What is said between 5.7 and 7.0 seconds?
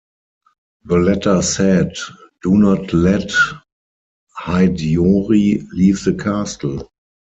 leave the castle.